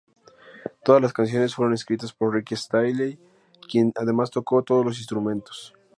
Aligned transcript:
Todas 0.83 0.99
las 0.99 1.13
canciones 1.13 1.53
fueron 1.53 1.75
escritas 1.75 2.11
por 2.11 2.33
Rick 2.33 2.53
Astley, 2.53 3.19
quien 3.69 3.93
además 3.95 4.31
tocó 4.31 4.63
todos 4.63 4.83
los 4.83 4.97
instrumentos. 4.97 5.75